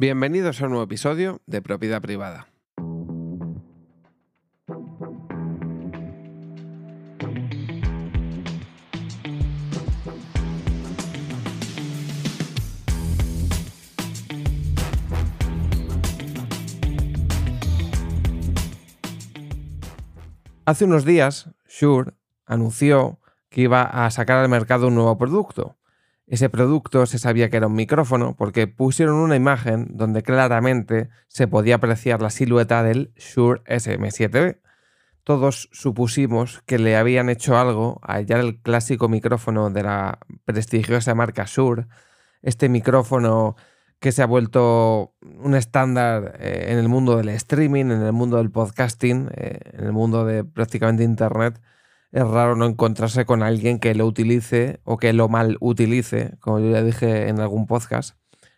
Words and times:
Bienvenidos 0.00 0.62
a 0.62 0.66
un 0.66 0.70
nuevo 0.70 0.84
episodio 0.84 1.42
de 1.46 1.60
Propiedad 1.60 2.00
Privada. 2.00 2.46
Hace 20.64 20.84
unos 20.84 21.04
días, 21.04 21.50
Shure 21.68 22.12
anunció 22.46 23.18
que 23.48 23.62
iba 23.62 23.82
a 23.82 24.08
sacar 24.12 24.38
al 24.38 24.48
mercado 24.48 24.86
un 24.86 24.94
nuevo 24.94 25.18
producto. 25.18 25.77
Ese 26.28 26.50
producto 26.50 27.06
se 27.06 27.18
sabía 27.18 27.48
que 27.48 27.56
era 27.56 27.68
un 27.68 27.74
micrófono 27.74 28.36
porque 28.36 28.66
pusieron 28.66 29.16
una 29.16 29.34
imagen 29.34 29.88
donde 29.92 30.22
claramente 30.22 31.08
se 31.26 31.48
podía 31.48 31.76
apreciar 31.76 32.20
la 32.20 32.28
silueta 32.28 32.82
del 32.82 33.14
Shure 33.16 33.62
SM7B. 33.64 34.60
Todos 35.24 35.70
supusimos 35.72 36.62
que 36.66 36.78
le 36.78 36.96
habían 36.96 37.30
hecho 37.30 37.56
algo 37.56 37.98
a 38.02 38.14
hallar 38.14 38.40
el 38.40 38.60
clásico 38.60 39.08
micrófono 39.08 39.70
de 39.70 39.82
la 39.82 40.18
prestigiosa 40.44 41.14
marca 41.14 41.44
Shure, 41.46 41.86
este 42.42 42.68
micrófono 42.68 43.56
que 43.98 44.12
se 44.12 44.22
ha 44.22 44.26
vuelto 44.26 45.14
un 45.22 45.54
estándar 45.54 46.36
eh, 46.40 46.66
en 46.68 46.78
el 46.78 46.88
mundo 46.90 47.16
del 47.16 47.30
streaming, 47.30 47.86
en 47.86 48.02
el 48.02 48.12
mundo 48.12 48.36
del 48.36 48.50
podcasting, 48.50 49.30
eh, 49.34 49.60
en 49.72 49.86
el 49.86 49.92
mundo 49.92 50.26
de 50.26 50.44
prácticamente 50.44 51.04
Internet 51.04 51.58
es 52.12 52.26
raro 52.26 52.56
no 52.56 52.66
encontrarse 52.66 53.24
con 53.24 53.42
alguien 53.42 53.78
que 53.78 53.94
lo 53.94 54.06
utilice 54.06 54.80
o 54.84 54.96
que 54.98 55.12
lo 55.12 55.28
mal 55.28 55.56
utilice, 55.60 56.36
como 56.40 56.58
yo 56.60 56.70
ya 56.70 56.82
dije 56.82 57.28
en 57.28 57.40
algún 57.40 57.66
podcast, 57.66 58.16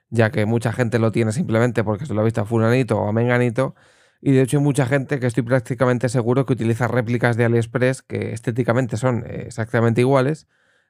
ya 0.09 0.31
que 0.31 0.47
mucha 0.47 0.73
gente 0.73 0.99
lo 0.99 1.13
tiene 1.13 1.33
simplemente 1.33 1.85
porque 1.85 2.07
se 2.07 2.15
lo 2.15 2.21
ha 2.21 2.25
visto 2.25 2.41
a 2.41 2.45
fulanito 2.45 2.99
o 2.99 3.09
a 3.09 3.13
menganito, 3.13 3.75
y 4.21 4.33
de 4.33 4.43
hecho 4.43 4.59
hay 4.59 4.63
mucha 4.65 4.87
gente 4.87 5.19
que 5.19 5.27
estoy 5.27 5.43
prácticamente 5.43 6.09
seguro 6.09 6.47
que 6.47 6.53
utiliza 6.53 6.89
réplicas 6.89 7.37
de 7.37 7.45
AliExpress 7.47 8.03
que 8.03 8.33
estéticamente 8.33 8.97
son 8.97 9.25
exactamente 9.27 10.03
iguales, 10.03 10.47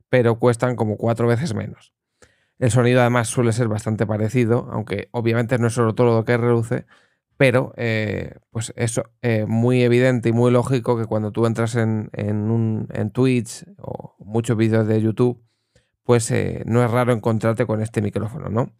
pero 0.08 0.38
cuestan 0.38 0.76
como 0.76 0.96
cuatro 0.96 1.26
veces 1.28 1.54
menos. 1.54 1.94
El 2.58 2.70
sonido 2.70 3.00
además 3.00 3.28
suele 3.28 3.52
ser 3.52 3.68
bastante 3.68 4.06
parecido, 4.06 4.68
aunque 4.70 5.08
obviamente 5.12 5.58
no 5.58 5.68
es 5.68 5.72
solo 5.74 5.94
todo 5.94 6.16
lo 6.16 6.24
que 6.24 6.36
reduce, 6.36 6.84
pero 7.40 7.72
eh, 7.78 8.34
pues 8.50 8.70
eso, 8.76 9.04
eh, 9.22 9.46
muy 9.48 9.82
evidente 9.82 10.28
y 10.28 10.32
muy 10.32 10.50
lógico 10.50 10.98
que 10.98 11.06
cuando 11.06 11.32
tú 11.32 11.46
entras 11.46 11.74
en, 11.74 12.10
un, 12.14 12.86
en 12.92 13.10
Twitch 13.12 13.64
o 13.78 14.14
muchos 14.18 14.58
vídeos 14.58 14.86
de 14.86 15.00
YouTube, 15.00 15.42
pues 16.04 16.30
eh, 16.32 16.62
no 16.66 16.84
es 16.84 16.90
raro 16.90 17.14
encontrarte 17.14 17.64
con 17.64 17.80
este 17.80 18.02
micrófono, 18.02 18.50
¿no? 18.50 18.74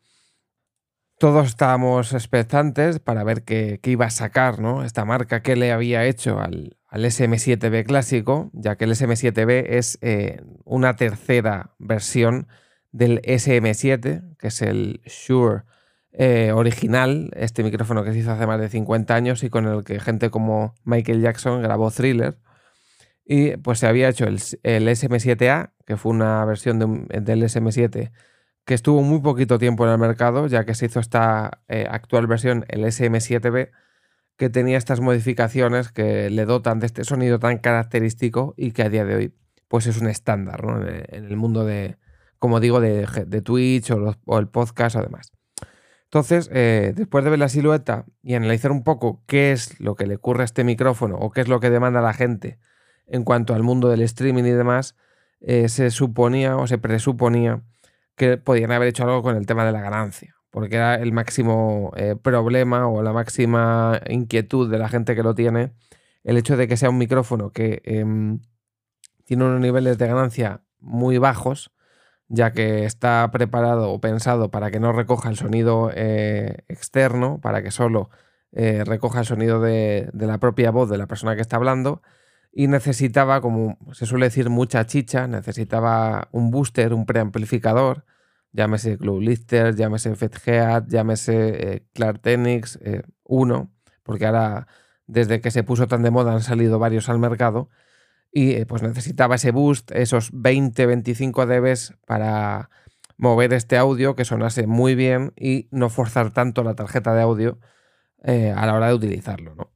Todos 1.19 1.47
estábamos 1.47 2.12
expectantes 2.12 2.98
para 2.98 3.25
ver 3.25 3.44
qué, 3.44 3.81
iba 3.83 4.05
a 4.05 4.11
sacar, 4.11 4.61
¿no? 4.61 4.84
Esta 4.84 5.06
marca, 5.06 5.41
qué 5.41 5.56
le 5.56 5.72
había 5.72 6.05
hecho 6.05 6.38
al, 6.38 6.77
al 6.86 7.06
SM7B 7.06 7.86
clásico, 7.86 8.50
ya 8.53 8.77
que 8.77 8.84
el 8.84 8.91
SM7B 8.91 9.64
es 9.70 9.98
una 10.66 10.97
tercera 10.97 11.75
versión 11.78 12.47
del 12.92 13.22
SM7, 13.22 14.36
que 14.36 14.48
es 14.48 14.61
el 14.61 15.00
Shure 15.06 15.62
eh, 16.12 16.53
original, 16.53 17.30
este 17.36 17.62
micrófono 17.62 18.03
que 18.03 18.12
se 18.12 18.19
hizo 18.19 18.33
hace 18.33 18.47
más 18.47 18.61
de 18.61 18.69
50 18.69 19.14
años 19.14 19.42
y 19.44 19.50
con 19.50 19.66
el 19.66 19.84
que 19.84 20.00
gente 20.00 20.30
como 20.30 20.75
Michael 20.84 21.20
Jackson 21.20 21.62
grabó 21.62 21.91
Thriller. 21.91 22.39
Y 23.25 23.56
pues 23.58 23.78
se 23.78 23.86
había 23.86 24.08
hecho 24.08 24.27
el, 24.27 24.38
SM7A, 24.38 25.72
que 25.86 25.97
fue 25.97 26.12
una 26.12 26.44
versión 26.44 26.78
del 27.08 27.42
SM7 27.42 28.11
que 28.64 28.75
estuvo 28.75 29.03
muy 29.03 29.20
poquito 29.20 29.58
tiempo 29.58 29.84
en 29.84 29.92
el 29.92 29.98
mercado, 29.98 30.47
ya 30.47 30.64
que 30.64 30.75
se 30.75 30.86
hizo 30.86 31.00
esta 31.00 31.62
eh, 31.69 31.86
actual 31.91 32.27
versión, 32.27 32.64
el 32.69 32.84
SM7B, 32.84 33.70
que 34.36 34.50
tenía 34.50 34.78
estas 34.78 35.00
modificaciones 35.00 35.92
que 35.92 36.31
le 36.31 36.44
dotan 36.44 36.81
de 36.81 36.86
este 36.86 37.05
sonido 37.05 37.38
tan 37.38 37.58
característico 37.58 38.55
y 38.56 38.72
que 38.72 38.83
a 38.83 38.88
día 38.88 39.05
de 39.05 39.14
hoy 39.14 39.34
pues 39.69 39.87
es 39.87 40.00
un 40.00 40.09
estándar 40.09 40.60
en, 41.09 41.25
el 41.25 41.37
mundo 41.37 41.65
de, 41.65 41.97
como 42.38 42.59
digo, 42.59 42.81
de, 42.81 43.06
Twitch 43.44 43.91
o, 43.93 44.16
o 44.25 44.38
el 44.38 44.49
podcast 44.49 44.97
o 44.97 45.03
demás. 45.03 45.32
Entonces, 46.10 46.50
eh, 46.53 46.93
después 46.97 47.22
de 47.22 47.31
ver 47.31 47.38
la 47.38 47.48
silueta 47.48 48.04
y 48.21 48.34
analizar 48.34 48.72
un 48.72 48.82
poco 48.82 49.22
qué 49.28 49.53
es 49.53 49.78
lo 49.78 49.94
que 49.94 50.09
le 50.09 50.16
ocurre 50.16 50.43
a 50.43 50.44
este 50.44 50.65
micrófono 50.65 51.15
o 51.16 51.31
qué 51.31 51.41
es 51.41 51.47
lo 51.47 51.60
que 51.60 51.71
demanda 51.71 52.00
la 52.00 52.12
gente 52.12 52.59
en 53.06 53.22
cuanto 53.22 53.54
al 53.54 53.62
mundo 53.62 53.88
del 53.88 54.03
streaming 54.03 54.43
y 54.43 54.50
demás, 54.50 54.97
eh, 55.41 55.69
se 55.69 55.93
suponía 55.93 56.56
o 56.56 56.66
se 56.66 56.78
presuponía 56.78 57.62
que 58.16 58.38
podían 58.38 58.72
haber 58.72 58.88
hecho 58.88 59.04
algo 59.04 59.22
con 59.22 59.37
el 59.37 59.47
tema 59.47 59.65
de 59.65 59.70
la 59.70 59.81
ganancia, 59.81 60.34
porque 60.50 60.76
era 60.76 60.97
el 60.97 61.12
máximo 61.12 61.93
eh, 61.97 62.16
problema 62.20 62.88
o 62.88 63.04
la 63.04 63.12
máxima 63.12 64.00
inquietud 64.09 64.69
de 64.69 64.78
la 64.78 64.88
gente 64.88 65.15
que 65.15 65.22
lo 65.22 65.37
tiene, 65.37 65.72
el 66.25 66.37
hecho 66.37 66.56
de 66.56 66.66
que 66.66 66.76
sea 66.76 66.91
un 66.91 66.99
micrófono 66.99 67.50
que 67.53 67.82
em, 67.84 68.41
tiene 69.25 69.44
unos 69.44 69.60
niveles 69.60 69.97
de 69.97 70.09
ganancia 70.09 70.62
muy 70.81 71.19
bajos, 71.19 71.70
ya 72.30 72.52
que 72.52 72.84
está 72.84 73.28
preparado 73.32 73.91
o 73.91 74.00
pensado 74.00 74.50
para 74.52 74.70
que 74.70 74.78
no 74.78 74.92
recoja 74.92 75.28
el 75.28 75.36
sonido 75.36 75.91
eh, 75.92 76.58
externo, 76.68 77.41
para 77.42 77.60
que 77.62 77.72
solo 77.72 78.08
eh, 78.52 78.84
recoja 78.84 79.20
el 79.20 79.26
sonido 79.26 79.60
de, 79.60 80.10
la 80.14 80.38
propia 80.38 80.70
voz 80.70 80.88
de 80.88 80.96
la 80.96 81.08
persona 81.08 81.34
que 81.34 81.42
está 81.42 81.56
hablando, 81.56 82.02
y 82.52 82.69
necesitaba, 82.69 83.40
como 83.40 83.78
se 83.92 84.06
suele 84.06 84.26
decir, 84.26 84.48
mucha 84.48 84.86
chicha, 84.86 85.26
necesitaba 85.26 86.28
un 86.30 86.52
booster, 86.52 86.94
un 86.94 87.04
preamplificador, 87.04 88.04
llámese 88.52 88.96
Club 88.96 89.20
Lister, 89.20 89.74
llámese 89.74 90.14
FedGeat, 90.14 90.86
llámese 90.88 91.74
eh, 91.74 91.86
Clartenix 91.92 92.78
1, 93.24 93.72
porque 94.04 94.26
ahora 94.26 94.69
desde 95.08 95.40
que 95.40 95.50
se 95.50 95.64
puso 95.64 95.88
tan 95.88 96.02
de 96.02 96.12
moda 96.12 96.32
han 96.32 96.42
salido 96.42 96.78
varios 96.78 97.08
al 97.08 97.19
mercado, 97.19 97.70
y 98.32 98.52
eh, 98.52 98.66
pues 98.66 98.82
necesitaba 98.82 99.34
ese 99.34 99.50
boost, 99.50 99.91
esos 99.92 100.32
20-25 100.32 101.46
dBs 101.46 101.94
para 102.06 102.70
mover 103.16 103.52
este 103.52 103.76
audio 103.76 104.14
que 104.14 104.24
sonase 104.24 104.66
muy 104.66 104.94
bien 104.94 105.32
y 105.36 105.68
no 105.70 105.91
forzar 105.91 106.32
tanto 106.32 106.62
la 106.62 106.74
tarjeta 106.74 107.14
de 107.14 107.22
audio 107.22 107.58
eh, 108.22 108.52
a 108.56 108.66
la 108.66 108.74
hora 108.74 108.88
de 108.88 108.94
utilizarlo. 108.94 109.54
¿no? 109.54 109.72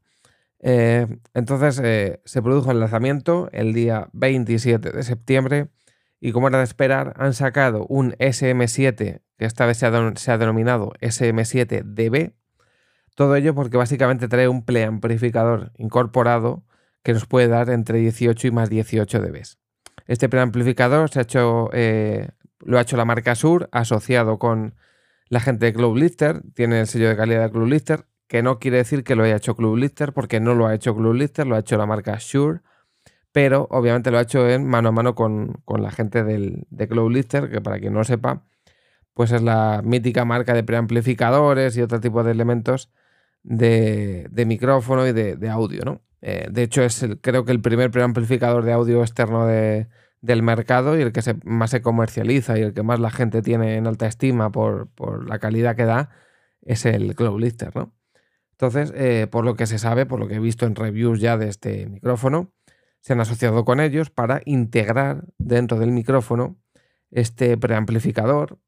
Eh, 0.61 1.07
entonces 1.35 1.77
se 2.25 2.43
produjo 2.43 2.71
el 2.71 2.81
lanzamiento 2.81 3.49
el 3.53 3.75
día 3.75 4.09
27 4.13 4.91
de 4.91 5.03
septiembre 5.03 5.69
y 6.21 6.33
como 6.33 6.49
era 6.49 6.59
de 6.59 6.65
esperar 6.65 7.15
han 7.19 7.35
sacado 7.35 7.87
un 7.87 8.13
SM7 8.13 9.21
que 9.37 9.45
esta 9.45 9.67
vez 9.67 9.79
se 9.79 9.87
ha, 9.87 10.39
denominado 10.39 10.93
SM7DB. 11.01 12.35
Todo 13.15 13.37
ello 13.37 13.55
porque 13.55 13.77
básicamente 13.77 14.29
trae 14.29 14.49
un 14.49 14.65
preamplificador 14.65 15.73
incorporado 15.77 16.65
que 17.05 17.13
nos 17.13 17.27
puede 17.27 17.47
dar 17.47 17.71
entre 17.71 17.99
18 17.99 18.49
y 18.49 18.51
más 18.51 18.71
18 18.71 19.21
dB. 19.21 19.43
Este 20.07 20.29
preamplificador 20.29 21.11
se 21.11 21.21
ha 21.21 21.23
hecho, 21.23 21.69
eh, 21.73 22.31
lo 22.61 22.79
ha 22.79 22.81
hecho 22.81 22.97
la 22.97 23.05
marca 23.05 23.35
Sur, 23.35 23.69
asociado 23.73 24.39
con 24.39 24.75
la 25.29 25.41
gente 25.41 25.67
de 25.67 25.75
Club 25.75 25.97
Lister, 25.97 26.43
tiene 26.55 26.81
el 26.81 26.87
sello 26.87 27.09
de 27.09 27.17
calidad 27.17 27.43
de 27.45 27.51
Club 27.51 27.69
Lister, 27.69 28.07
que 28.27 28.43
no 28.43 28.59
quiere 28.59 28.79
decir 28.79 29.05
que 29.05 29.15
lo 29.15 29.23
haya 29.23 29.37
hecho 29.37 29.55
Club 29.55 29.77
Lister, 29.77 30.13
porque 30.15 30.41
no 30.41 30.55
lo 30.55 30.67
ha 30.67 30.75
hecho 30.75 30.97
Club 30.97 31.15
Lister, 31.15 31.47
lo 31.47 31.57
ha 31.57 31.61
hecho 31.61 31.77
la 31.77 31.87
marca 31.87 32.17
Shure, 32.19 32.61
pero 33.33 33.69
obviamente 33.71 34.11
lo 34.11 34.19
ha 34.19 34.23
hecho 34.23 34.49
en 34.49 34.67
mano 34.67 34.89
a 34.89 34.93
mano 34.93 35.15
con, 35.15 35.63
la 35.67 35.91
gente 35.91 36.25
del, 36.25 36.67
de 36.71 36.89
Club 36.89 37.11
Lister, 37.11 37.51
que 37.51 37.61
para 37.61 37.79
quien 37.79 37.93
no 37.93 37.99
lo 38.01 38.05
sepa, 38.05 38.45
pues 39.13 39.31
es 39.31 39.43
la 39.43 39.83
mítica 39.85 40.25
marca 40.25 40.55
de 40.55 40.65
preamplificadores 40.65 41.77
y 41.77 41.83
otro 41.83 42.01
tipo 42.01 42.25
de 42.25 42.33
elementos 42.33 42.91
de, 43.43 44.45
micrófono 44.47 45.07
y 45.07 45.13
de, 45.13 45.37
de 45.37 45.51
audio, 45.51 45.83
¿no? 45.85 46.01
Eh, 46.27 46.49
de 46.51 46.63
hecho, 46.63 46.83
es 46.83 47.07
creo 47.21 47.45
que 47.45 47.53
el 47.53 47.61
primer 47.61 47.91
preamplificador 47.91 48.65
de 48.65 48.73
audio 48.73 49.03
externo 49.03 49.47
del 49.47 50.43
mercado 50.43 50.99
y 50.99 51.03
el 51.03 51.13
que 51.13 51.21
más 51.45 51.71
se 51.71 51.83
comercializa 51.83 52.59
y 52.59 52.63
el 52.63 52.73
que 52.73 52.83
más 52.83 52.99
la 52.99 53.11
gente 53.11 53.43
tiene 53.43 53.77
en 53.77 53.87
alta 53.87 54.07
estima 54.07 54.51
por, 54.51 54.89
la 55.29 55.39
calidad 55.39 55.77
que 55.77 55.85
da 55.85 56.09
es 56.63 56.87
el 56.87 57.15
Cloud 57.15 57.39
Lister, 57.43 57.77
¿no? 57.77 57.93
Entonces, 58.53 58.91
eh, 58.97 59.27
por 59.31 59.45
lo 59.45 59.55
que 59.55 59.67
se 59.67 59.79
sabe, 59.79 60.07
por 60.07 60.19
lo 60.19 60.27
que 60.27 60.37
he 60.37 60.39
visto 60.39 60.65
en 60.65 60.77
reviews 60.77 61.21
ya 61.21 61.37
de 61.37 61.49
este 61.49 61.87
micrófono, 61.89 62.55
se 63.01 63.13
han 63.13 63.21
asociado 63.21 63.67
con 63.67 63.81
ellos 63.81 64.09
para 64.09 64.41
integrar 64.47 65.27
dentro 65.37 65.79
del 65.79 65.93
micrófono 65.93 66.57
este 67.11 67.59
preamplificador, 67.59 68.59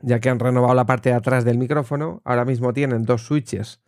ya 0.00 0.18
que 0.18 0.30
han 0.30 0.38
renovado 0.38 0.74
la 0.74 0.86
parte 0.86 1.10
de 1.10 1.16
atrás 1.16 1.44
del 1.44 1.58
micrófono. 1.58 2.22
Ahora 2.24 2.46
mismo 2.46 2.72
tienen 2.72 3.04
dos 3.04 3.26
switches, 3.26 3.82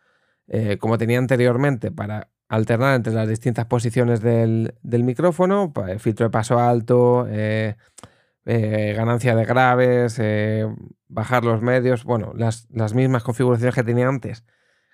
eh, 0.46 0.76
como 0.76 0.98
tenía 0.98 1.18
anteriormente, 1.18 1.90
para 1.90 2.28
alternar 2.48 2.94
entre 2.96 3.12
las 3.12 3.28
distintas 3.28 3.66
posiciones 3.66 4.20
del, 4.20 4.72
micrófono, 4.82 5.72
pues, 5.72 6.00
filtro 6.00 6.26
de 6.26 6.30
paso 6.30 6.58
alto, 6.58 7.26
eh, 7.28 7.76
eh, 8.44 8.94
ganancia 8.96 9.34
de 9.34 9.44
graves, 9.44 10.18
eh, 10.20 10.66
bajar 11.08 11.44
los 11.44 11.62
medios, 11.62 12.04
bueno, 12.04 12.32
las, 12.36 12.68
mismas 12.94 13.24
configuraciones 13.24 13.74
que 13.74 13.84
tenía 13.84 14.08
antes, 14.08 14.44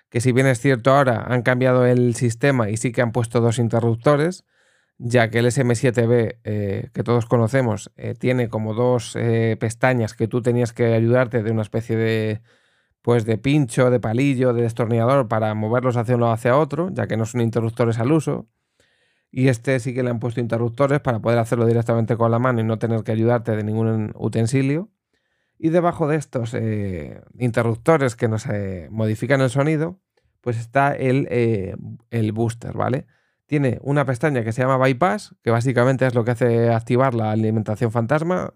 que 0.09 0.21
si 0.21 0.31
bien 0.31 0.47
es 0.47 0.59
cierto 0.59 0.91
ahora 0.91 1.25
han 1.27 1.43
cambiado 1.43 1.85
el 1.85 2.15
sistema 2.15 2.69
y 2.69 2.77
sí 2.77 2.91
que 2.91 3.01
han 3.01 3.11
puesto 3.11 3.41
dos 3.41 3.59
interruptores, 3.59 4.45
ya 4.97 5.29
que 5.29 5.39
el 5.39 5.47
SM7B 5.47 6.91
que 6.91 7.03
todos 7.03 7.25
conocemos 7.25 7.91
tiene 8.19 8.47
como 8.47 8.75
dos 8.75 9.17
pestañas 9.59 10.13
que 10.13 10.27
tú 10.27 10.41
tenías 10.43 10.71
que 10.71 10.93
ayudarte 10.93 11.41
de 11.41 11.51
una 11.51 11.63
especie 11.63 11.97
de 11.97 12.41
pues 13.03 13.25
de 13.25 13.37
pincho, 13.37 13.91
de 13.91 13.99
palillo, 13.99 14.53
de 14.53 14.63
destornillador 14.63 15.27
para 15.27 15.53
moverlos 15.53 15.97
hacia 15.97 16.15
un 16.15 16.21
lado 16.21 16.33
hacia 16.33 16.57
otro, 16.57 16.89
ya 16.89 17.05
que 17.05 17.17
no 17.17 17.25
son 17.25 17.41
interruptores 17.41 17.99
al 17.99 18.13
uso. 18.13 18.47
Y 19.29 19.49
este 19.49 19.79
sí 19.81 19.93
que 19.93 20.03
le 20.03 20.09
han 20.09 20.19
puesto 20.19 20.39
interruptores 20.39 21.01
para 21.01 21.19
poder 21.19 21.37
hacerlo 21.37 21.65
directamente 21.65 22.15
con 22.15 22.31
la 22.31 22.39
mano 22.39 22.61
y 22.61 22.63
no 22.63 22.79
tener 22.79 23.03
que 23.03 23.11
ayudarte 23.11 23.57
de 23.57 23.63
ningún 23.63 24.13
utensilio. 24.15 24.89
Y 25.59 25.69
debajo 25.69 26.07
de 26.07 26.15
estos 26.15 26.53
eh, 26.53 27.21
interruptores 27.37 28.15
que 28.15 28.29
nos 28.29 28.45
eh, 28.45 28.87
modifican 28.89 29.41
el 29.41 29.49
sonido, 29.49 29.99
pues 30.39 30.57
está 30.57 30.93
el, 30.93 31.27
eh, 31.29 31.75
el, 32.09 32.31
booster, 32.31 32.71
¿vale? 32.71 33.05
Tiene 33.47 33.79
una 33.81 34.05
pestaña 34.05 34.45
que 34.45 34.53
se 34.53 34.61
llama 34.61 34.77
bypass, 34.77 35.35
que 35.43 35.51
básicamente 35.51 36.07
es 36.07 36.15
lo 36.15 36.23
que 36.23 36.31
hace 36.31 36.69
activar 36.69 37.15
la 37.15 37.31
alimentación 37.31 37.91
fantasma. 37.91 38.53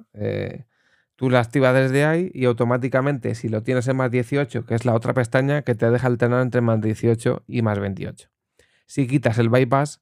Tú 1.18 1.30
la 1.30 1.42
activas 1.42 1.74
desde 1.74 2.06
ahí 2.06 2.32
y 2.34 2.46
automáticamente, 2.46 3.36
si 3.36 3.50
lo 3.50 3.62
tienes 3.64 3.90
en 3.90 3.98
más 3.98 4.10
18, 4.10 4.66
que 4.66 4.76
es 4.76 4.86
la 4.86 4.94
otra 4.94 5.14
pestaña 5.14 5.64
que 5.64 5.76
te 5.76 5.92
deja 5.92 6.08
alternar 6.08 6.42
entre 6.42 6.62
más 6.62 6.80
18 6.80 7.44
y 7.46 7.62
más 7.62 7.78
28. 7.78 8.30
Si 8.86 9.06
quitas 9.08 9.38
el 9.38 9.50
bypass, 9.50 10.02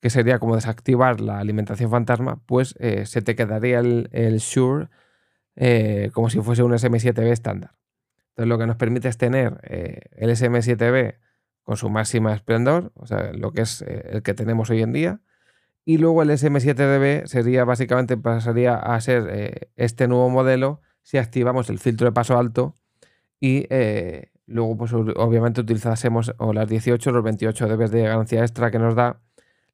que 0.00 0.08
sería 0.08 0.38
como 0.38 0.54
desactivar 0.54 1.20
la 1.20 1.38
alimentación 1.38 1.90
fantasma, 1.90 2.40
pues 2.46 2.74
se 2.78 3.22
te 3.22 3.34
quedaría 3.34 3.80
el, 3.80 4.38
Shure 4.38 4.88
eh, 5.56 6.10
como 6.12 6.30
si 6.30 6.40
fuese 6.40 6.62
un 6.62 6.72
SM7B 6.72 7.30
estándar. 7.30 7.74
Entonces 8.30 8.48
lo 8.48 8.58
que 8.58 8.66
nos 8.66 8.76
permite 8.76 9.08
es 9.08 9.16
tener 9.16 9.60
eh, 9.62 10.00
el 10.12 10.30
SM7B 10.30 11.18
con 11.62 11.76
su 11.76 11.88
máxima 11.88 12.34
esplendor, 12.34 12.92
o 12.94 13.06
sea, 13.06 13.32
lo 13.32 13.52
que 13.52 13.62
es 13.62 13.82
eh, 13.82 14.10
el 14.12 14.22
que 14.22 14.34
tenemos 14.34 14.70
hoy 14.70 14.82
en 14.82 14.92
día, 14.92 15.20
y 15.84 15.98
luego 15.98 16.22
el 16.22 16.30
SM7DB 16.30 17.26
sería 17.26 17.64
básicamente 17.64 18.16
pasaría 18.16 18.76
a 18.76 19.00
ser 19.00 19.70
este 19.76 20.08
nuevo 20.08 20.30
modelo 20.30 20.80
si 21.02 21.18
activamos 21.18 21.68
el 21.70 21.78
filtro 21.78 22.06
de 22.06 22.12
paso 22.12 22.38
alto 22.38 22.74
y 23.38 23.66
luego 24.46 24.76
pues 24.76 24.92
obviamente 24.92 25.60
utilizásemos 25.60 26.32
o 26.38 26.52
las 26.52 26.68
18 26.68 27.10
o 27.10 27.12
los 27.12 27.24
28 27.24 27.68
dB 27.68 27.90
de 27.90 28.02
ganancia 28.02 28.40
extra 28.40 28.70
que 28.70 28.78
nos 28.78 28.94
da, 28.94 29.20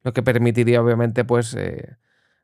lo 0.03 0.11
que 0.11 0.23
permitiría 0.23 0.81
obviamente 0.81 1.23
pues 1.23 1.55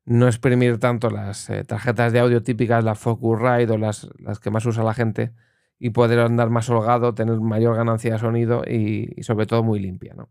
no 0.08 0.28
exprimir 0.28 0.80
tanto 0.80 1.10
las 1.10 1.50
eh, 1.50 1.66
tarjetas 1.66 2.14
de 2.14 2.20
audio 2.20 2.42
típicas, 2.42 2.84
las 2.84 2.98
Focusrite 2.98 3.74
o 3.74 3.78
las, 3.78 4.10
las, 4.20 4.40
que 4.40 4.50
más 4.50 4.66
usa 4.66 4.82
la 4.84 4.94
gente, 4.94 5.34
y 5.80 5.90
poder 5.90 6.20
andar 6.20 6.50
más 6.50 6.70
holgado, 6.70 7.14
tener 7.14 7.40
mayor 7.42 7.76
ganancia 7.76 8.14
de 8.14 8.20
sonido 8.20 8.64
y, 8.66 9.22
sobre 9.22 9.46
todo 9.46 9.64
muy 9.64 9.80
limpia. 9.80 10.14
¿no? 10.16 10.30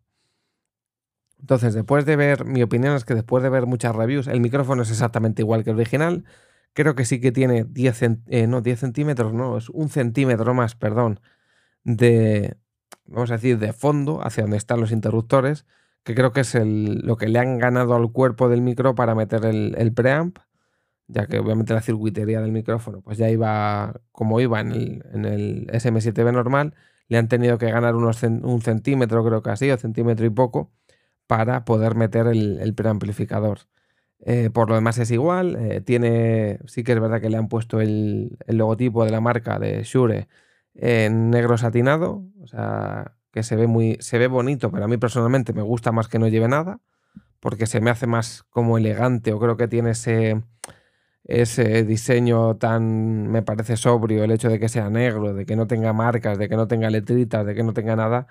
Entonces, 1.41 1.75
después 1.75 2.07
de 2.07 2.17
ver, 2.17 2.45
mi 2.45 2.63
opinión 2.63 2.95
es 2.97 3.05
que 3.05 3.15
después 3.15 3.43
de 3.43 3.51
ver 3.51 3.67
muchas 3.67 3.95
reviews, 3.95 4.27
el 4.27 4.41
micrófono 4.41 4.83
es 4.83 4.91
exactamente 4.91 5.43
igual 5.43 5.65
que 5.65 5.71
el 5.71 5.77
original. 5.77 6.25
Creo 6.73 6.95
que 6.95 7.05
sí 7.05 7.21
que 7.21 7.33
tiene 7.33 7.65
10, 7.65 8.03
eh, 8.29 8.47
no, 8.47 8.61
10 8.63 8.81
centímetros, 8.81 9.33
no, 9.33 9.57
es 9.59 9.71
un 9.71 9.89
centímetro 9.89 10.55
más, 10.55 10.75
perdón, 10.75 11.21
de, 11.85 12.57
vamos 13.07 13.31
a 13.31 13.35
decir, 13.35 13.59
de 13.59 13.73
fondo 13.73 14.23
hacia 14.25 14.43
donde 14.45 14.59
están 14.59 14.81
los 14.81 14.93
interruptores 14.93 15.67
que 16.07 16.15
creo 16.15 16.33
que 16.33 16.41
es 16.43 16.55
lo 16.55 17.17
que 17.17 17.29
le 17.29 17.41
han 17.41 17.59
ganado 17.59 17.97
al 17.97 18.13
cuerpo 18.13 18.49
del 18.49 18.63
micro 18.63 18.95
para 18.95 19.17
meter 19.17 19.45
el, 19.45 19.93
preamp, 19.93 20.39
ya 21.09 21.27
que 21.27 21.41
obviamente 21.41 21.75
la 21.75 21.83
circuitería 21.83 22.41
del 22.41 22.53
micrófono 22.53 23.01
pues 23.03 23.19
ya 23.19 23.29
iba 23.29 24.01
como 24.13 24.41
iba 24.41 24.61
en 24.61 24.73
el, 24.73 25.67
SM7B 25.67 26.33
normal, 26.33 26.75
le 27.09 27.19
han 27.19 27.27
tenido 27.27 27.59
que 27.59 27.73
ganar 27.73 27.97
unos 27.97 28.23
un 28.23 28.63
centímetro, 28.63 29.25
creo 29.25 29.43
que 29.43 29.51
así, 29.51 29.69
o 29.69 29.79
centímetro 29.79 30.25
y 30.25 30.31
poco, 30.31 30.71
para 31.27 31.65
poder 31.65 31.95
meter 31.95 32.27
el, 32.27 32.75
preamplificador. 32.75 33.61
Eh, 34.21 34.51
por 34.51 34.69
lo 34.69 34.75
demás 34.77 34.99
es 34.99 35.11
igual, 35.11 35.57
eh, 35.57 35.81
tiene, 35.81 36.59
sí 36.67 36.85
que 36.85 36.93
es 36.93 37.01
verdad 37.01 37.21
que 37.21 37.31
le 37.31 37.37
han 37.37 37.49
puesto 37.49 37.81
el, 37.81 38.39
logotipo 38.49 39.05
de 39.05 39.11
la 39.11 39.21
marca 39.21 39.59
de 39.59 39.83
Shure 39.85 40.29
en 40.75 41.31
negro 41.31 41.59
satinado, 41.59 42.25
o 42.43 42.47
sea, 42.47 43.13
que 43.33 43.43
se 43.43 43.57
ve 43.57 43.67
muy 43.67 43.99
se 44.01 44.19
ve 44.19 44.27
bonito, 44.29 44.71
pero 44.71 44.85
a 44.85 44.89
mí 44.89 44.97
personalmente 44.99 45.53
me 45.53 45.63
gusta 45.63 45.93
más 45.93 46.09
que 46.09 46.19
no 46.19 46.29
lleve 46.29 46.49
nada, 46.49 46.81
porque 47.41 47.67
se 47.67 47.81
me 47.81 47.91
hace 47.91 48.07
más 48.07 48.45
como 48.51 48.79
elegante 48.79 49.33
o 49.33 49.41
creo 49.41 49.57
que 49.57 49.69
tiene 49.69 49.91
ese 49.91 50.43
ese 51.27 51.85
diseño 51.85 52.57
tan 52.57 53.29
me 53.29 53.43
parece 53.43 53.77
sobrio, 53.77 54.25
el 54.25 54.31
hecho 54.31 54.49
de 54.49 54.61
que 54.61 54.69
sea 54.69 54.91
negro, 54.91 55.35
de 55.35 55.47
que 55.47 55.57
no 55.57 55.67
tenga 55.67 55.93
marcas, 55.93 56.39
de 56.39 56.49
que 56.49 56.57
no 56.57 56.69
tenga 56.69 56.91
letritas, 56.91 57.45
de 57.47 57.55
que 57.55 57.63
no 57.65 57.73
tenga 57.73 57.97
nada, 57.97 58.29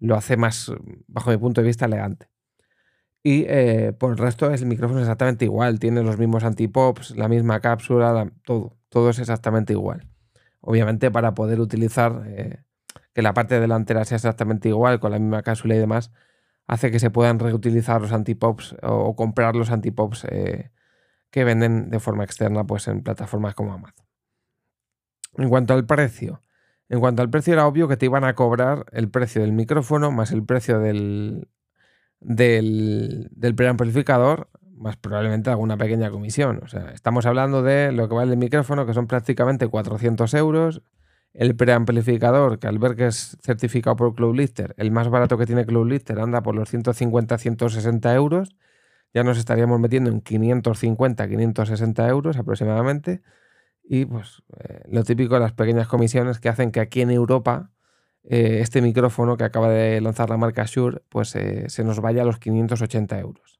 lo 0.00 0.16
hace 0.16 0.36
más, 0.36 0.72
bajo 1.06 1.30
mi 1.30 1.36
punto 1.36 1.60
de 1.60 1.66
vista, 1.66 1.84
elegante. 1.84 2.28
Y 3.22 3.44
eh, 3.48 3.92
por 3.98 4.12
el 4.12 4.18
resto 4.18 4.50
el 4.50 4.66
micrófono 4.66 5.00
es 5.00 5.04
exactamente 5.04 5.44
igual, 5.44 5.78
tiene 5.78 6.02
los 6.02 6.18
mismos 6.18 6.42
antipops, 6.42 7.16
la 7.16 7.28
misma 7.28 7.60
cápsula, 7.60 8.32
todo, 8.44 8.76
todo 8.88 9.10
es 9.10 9.18
exactamente 9.18 9.74
igual. 9.74 10.08
Obviamente 10.60 11.10
para 11.10 11.34
poder 11.34 11.60
utilizar 11.60 12.22
eh, 12.26 12.64
que 13.12 13.22
la 13.22 13.34
parte 13.34 13.60
delantera 13.60 14.04
sea 14.04 14.16
exactamente 14.16 14.68
igual, 14.70 15.00
con 15.00 15.12
la 15.12 15.18
misma 15.18 15.42
cápsula 15.42 15.74
y 15.74 15.78
demás, 15.78 16.10
hace 16.66 16.90
que 16.90 16.98
se 16.98 17.10
puedan 17.10 17.38
reutilizar 17.38 18.00
los 18.00 18.12
antipops 18.12 18.76
o, 18.82 19.14
comprar 19.16 19.56
los 19.56 19.70
antipops 19.70 20.24
eh, 20.30 20.70
que 21.30 21.44
venden 21.44 21.90
de 21.90 22.00
forma 22.00 22.24
externa 22.24 22.64
pues, 22.64 22.88
en 22.88 23.02
plataformas 23.02 23.54
como 23.54 23.72
Amazon. 23.72 24.06
En 25.36 25.48
cuanto 25.48 25.74
al 25.74 25.86
precio, 25.86 26.40
en 26.90 27.00
cuanto 27.00 27.22
al 27.22 27.30
precio 27.30 27.54
era 27.54 27.66
obvio 27.66 27.88
que 27.88 27.96
te 27.96 28.06
iban 28.06 28.24
a 28.24 28.34
cobrar 28.34 28.84
el 28.92 29.08
precio 29.08 29.42
del 29.42 29.52
micrófono 29.52 30.10
más 30.10 30.32
el 30.32 30.44
precio 30.44 30.80
del, 30.80 31.48
del, 32.18 33.54
preamplificador, 33.56 34.50
más 34.76 34.96
probablemente 34.96 35.50
alguna 35.50 35.76
pequeña 35.76 36.10
comisión. 36.10 36.60
O 36.64 36.68
sea, 36.68 36.90
estamos 36.90 37.26
hablando 37.26 37.62
de 37.62 37.92
lo 37.92 38.08
que 38.08 38.14
vale 38.16 38.32
el 38.32 38.38
micrófono, 38.38 38.86
que 38.86 38.94
son 38.94 39.06
prácticamente 39.06 39.68
400 39.68 40.34
euros, 40.34 40.82
el 41.32 41.54
preamplificador, 41.54 42.58
que 42.58 42.66
al 42.66 42.80
ver 42.80 42.96
que 42.96 43.06
es 43.06 43.38
certificado 43.40 43.94
por 43.94 44.16
Cloudlifter, 44.16 44.74
el 44.76 44.90
más 44.90 45.08
barato 45.08 45.38
que 45.38 45.46
tiene 45.46 45.64
Cloudlifter 45.64 46.18
anda 46.18 46.42
por 46.42 46.56
los 46.56 46.74
150-160 46.74 48.14
euros. 48.16 48.56
Ya 49.14 49.22
nos 49.22 49.38
estaríamos 49.38 49.78
metiendo 49.78 50.10
en 50.10 50.22
550-560 50.22 52.08
euros 52.08 52.36
aproximadamente. 52.36 53.22
Y 53.92 54.04
pues 54.04 54.44
eh, 54.56 54.82
lo 54.88 55.02
típico 55.02 55.36
las 55.40 55.52
pequeñas 55.52 55.88
comisiones 55.88 56.38
que 56.38 56.48
hacen 56.48 56.70
que 56.70 56.78
aquí 56.78 57.00
en 57.00 57.10
Europa 57.10 57.72
eh, 58.22 58.60
este 58.60 58.82
micrófono 58.82 59.36
que 59.36 59.42
acaba 59.42 59.68
de 59.68 60.00
lanzar 60.00 60.30
la 60.30 60.36
marca 60.36 60.64
Shure 60.64 61.02
pues 61.08 61.34
eh, 61.34 61.68
se 61.68 61.82
nos 61.82 61.98
vaya 61.98 62.22
a 62.22 62.24
los 62.24 62.38
580 62.38 63.18
euros. 63.18 63.58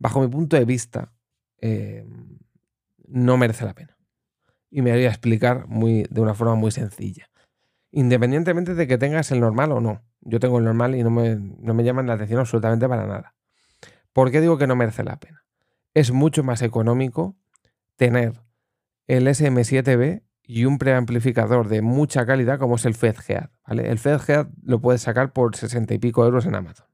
Bajo 0.00 0.20
mi 0.20 0.26
punto 0.26 0.56
de 0.56 0.64
vista, 0.64 1.12
no 3.06 3.36
merece 3.36 3.64
la 3.64 3.74
pena 3.74 3.96
y 4.68 4.82
me 4.82 4.90
voy 4.90 5.04
a 5.04 5.10
explicar 5.10 5.68
muy, 5.68 6.06
de 6.10 6.20
una 6.20 6.34
forma 6.34 6.56
muy 6.56 6.72
sencilla. 6.72 7.30
Independientemente 7.92 8.74
de 8.74 8.88
que 8.88 8.98
tengas 8.98 9.30
el 9.30 9.38
normal 9.38 9.70
o 9.70 9.80
no. 9.80 10.02
Yo 10.22 10.40
tengo 10.40 10.58
el 10.58 10.64
normal 10.64 10.96
y 10.96 11.04
no 11.04 11.10
me, 11.10 11.36
no 11.36 11.72
me 11.72 11.84
llaman 11.84 12.08
la 12.08 12.14
atención 12.14 12.40
absolutamente 12.40 12.88
para 12.88 13.06
nada. 13.06 13.36
¿Por 14.12 14.32
qué 14.32 14.40
digo 14.40 14.58
que 14.58 14.66
no 14.66 14.74
merece 14.74 15.04
la 15.04 15.20
pena? 15.20 15.44
Es 15.94 16.10
mucho 16.10 16.42
más 16.42 16.62
económico 16.62 17.36
tener 17.94 18.45
el 19.06 19.26
SM7B 19.26 20.22
y 20.42 20.64
un 20.64 20.78
preamplificador 20.78 21.68
de 21.68 21.82
mucha 21.82 22.24
calidad 22.24 22.58
como 22.58 22.76
es 22.76 22.84
el 22.84 22.94
FedGear. 22.94 23.50
¿vale? 23.66 23.90
El 23.90 23.98
FedGear 23.98 24.48
lo 24.62 24.80
puedes 24.80 25.02
sacar 25.02 25.32
por 25.32 25.56
60 25.56 25.94
y 25.94 25.98
pico 25.98 26.24
euros 26.24 26.46
en 26.46 26.54
Amazon. 26.54 26.86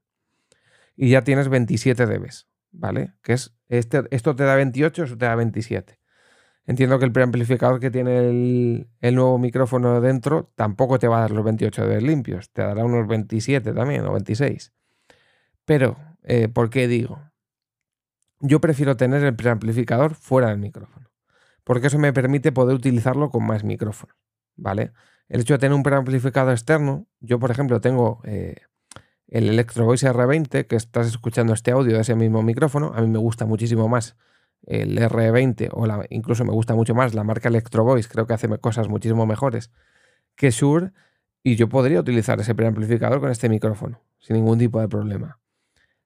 Y 0.95 1.09
ya 1.09 1.23
tienes 1.23 1.49
27 1.49 2.05
dBs, 2.05 2.47
¿vale? 2.71 3.13
Que 3.21 3.33
es, 3.33 3.55
este, 3.67 4.03
esto 4.11 4.35
te 4.35 4.43
da 4.43 4.55
28, 4.55 5.03
eso 5.03 5.17
te 5.17 5.25
da 5.25 5.35
27. 5.35 5.99
Entiendo 6.65 6.97
que 6.97 7.05
el 7.05 7.11
preamplificador 7.11 7.79
que 7.79 7.91
tiene 7.91 8.85
el, 9.01 9.15
nuevo 9.15 9.37
micrófono 9.37 9.99
dentro 9.99 10.51
tampoco 10.55 10.97
te 10.97 11.07
va 11.07 11.17
a 11.17 11.21
dar 11.21 11.31
los 11.31 11.43
28 11.43 11.87
de 11.87 12.01
limpios, 12.01 12.51
te 12.51 12.61
dará 12.61 12.85
unos 12.85 13.07
27 13.07 13.73
también 13.73 14.05
o 14.05 14.13
26. 14.13 14.71
Pero, 15.65 15.97
eh, 16.23 16.47
¿por 16.47 16.69
qué 16.69 16.87
digo? 16.87 17.21
Yo 18.39 18.61
prefiero 18.61 18.95
tener 18.95 19.23
el 19.23 19.35
preamplificador 19.35 20.15
fuera 20.15 20.49
del 20.49 20.57
micrófono, 20.57 21.09
porque 21.63 21.87
eso 21.87 21.99
me 21.99 22.13
permite 22.13 22.51
poder 22.51 22.75
utilizarlo 22.75 23.29
con 23.29 23.45
más 23.45 23.63
micrófonos, 23.63 24.15
¿vale? 24.55 24.91
El 25.29 25.41
hecho 25.41 25.53
de 25.53 25.59
tener 25.59 25.75
un 25.75 25.83
preamplificador 25.83 26.51
externo, 26.51 27.07
yo 27.19 27.39
por 27.39 27.51
ejemplo 27.51 27.81
tengo 27.81 28.21
eh, 28.23 28.57
el 29.27 29.49
Electro 29.49 29.85
Voice 29.85 30.09
R20, 30.11 30.67
que 30.67 30.75
estás 30.75 31.07
escuchando 31.07 31.53
este 31.53 31.71
audio 31.71 31.95
de 31.95 32.01
ese 32.01 32.15
mismo 32.15 32.43
micrófono, 32.43 32.91
a 32.95 33.01
mí 33.01 33.07
me 33.07 33.19
gusta 33.19 33.45
muchísimo 33.45 33.87
más 33.87 34.15
el 34.65 34.97
R20 34.97 35.69
o 35.73 35.85
incluso 36.09 36.45
me 36.45 36.51
gusta 36.51 36.75
mucho 36.75 36.95
más 36.95 37.13
la 37.13 37.23
marca 37.23 37.49
Electro 37.49 37.83
Voice, 37.83 38.09
creo 38.09 38.27
que 38.27 38.33
hace 38.33 38.47
cosas 38.59 38.87
muchísimo 38.87 39.25
mejores 39.25 39.71
que 40.35 40.51
Shure 40.51 40.91
y 41.43 41.55
yo 41.55 41.67
podría 41.69 41.99
utilizar 41.99 42.39
ese 42.39 42.55
preamplificador 42.55 43.19
con 43.19 43.29
este 43.29 43.49
micrófono 43.49 44.01
sin 44.19 44.37
ningún 44.37 44.57
tipo 44.57 44.79
de 44.79 44.87
problema. 44.87 45.39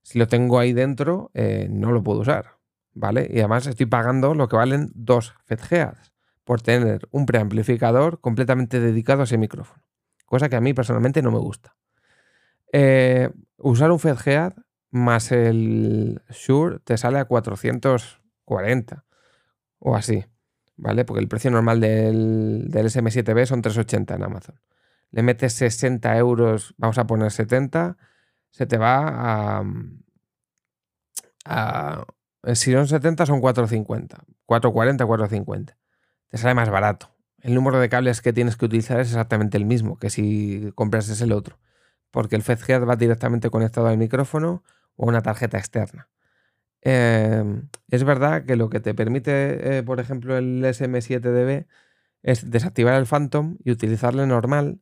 Si 0.01 0.17
lo 0.17 0.27
tengo 0.27 0.57
ahí 0.57 0.73
dentro, 0.73 1.29
eh, 1.33 1.67
no 1.69 1.91
lo 1.91 2.01
puedo 2.01 2.21
usar, 2.21 2.56
¿vale? 2.97 3.29
Y 3.31 3.39
además 3.39 3.67
estoy 3.67 3.85
pagando 3.85 4.33
lo 4.33 4.47
que 4.47 4.55
valen 4.55 4.91
dos 4.93 5.33
FedGeads 5.45 6.13
por 6.43 6.61
tener 6.61 7.07
un 7.11 7.25
preamplificador 7.25 8.19
completamente 8.21 8.79
dedicado 8.79 9.21
a 9.21 9.23
ese 9.25 9.37
micrófono, 9.37 9.83
cosa 10.25 10.49
que 10.49 10.55
a 10.55 10.61
mí 10.61 10.73
personalmente 10.73 11.21
no 11.21 11.31
me 11.31 11.39
gusta. 11.39 11.75
Eh, 12.73 13.29
usar 13.57 13.91
un 13.91 13.99
FedGead 13.99 14.53
más 14.91 15.31
el 15.31 16.21
Shure 16.29 16.79
te 16.79 16.97
sale 16.97 17.19
a 17.19 17.25
400 17.25 18.21
40 18.47 19.03
o 19.79 19.95
así, 19.95 20.25
¿vale? 20.77 21.03
Porque 21.03 21.19
el 21.19 21.27
precio 21.27 21.51
normal 21.51 21.81
del, 21.81 22.67
del 22.69 22.85
SM7B 22.87 23.45
son 23.45 23.61
380 23.61 24.15
en 24.15 24.23
Amazon. 24.23 24.59
le 25.11 25.21
metes 25.21 25.53
60 25.53 26.17
euros, 26.17 26.73
vamos 26.77 26.97
a 26.97 27.05
poner 27.05 27.31
70, 27.31 27.97
se 28.49 28.65
te 28.65 28.77
va 28.77 29.59
a... 29.59 29.63
a 31.45 32.05
si 32.55 32.71
son 32.71 32.87
70 32.87 33.25
son 33.25 33.41
450, 33.41 34.23
440, 34.45 35.05
450. 35.05 35.77
Te 36.29 36.37
sale 36.37 36.53
más 36.53 36.69
barato. 36.69 37.09
El 37.41 37.53
número 37.53 37.79
de 37.79 37.89
cables 37.89 38.21
que 38.21 38.33
tienes 38.33 38.57
que 38.57 38.65
utilizar 38.65 38.99
es 38.99 39.09
exactamente 39.09 39.57
el 39.57 39.65
mismo 39.65 39.97
que 39.97 40.09
si 40.09 40.71
comprases 40.75 41.21
el 41.21 41.31
otro, 41.31 41.59
porque 42.11 42.35
el 42.35 42.43
FedGear 42.43 42.89
va 42.89 42.95
directamente 42.95 43.49
conectado 43.49 43.87
al 43.87 43.97
micrófono 43.97 44.63
o 44.95 45.07
una 45.07 45.21
tarjeta 45.21 45.57
externa. 45.57 46.09
Em, 46.81 47.69
es 47.89 48.03
verdad 48.03 48.45
que 48.45 48.55
lo 48.55 48.69
que 48.69 48.79
te 48.79 48.93
permite, 48.93 49.79
eh, 49.79 49.83
por 49.83 49.99
ejemplo, 49.99 50.37
el 50.37 50.63
SM7DB 50.63 51.67
es 52.23 52.49
desactivar 52.49 52.95
el 52.95 53.05
Phantom 53.05 53.57
y 53.63 53.71
utilizarle 53.71 54.25
normal 54.27 54.81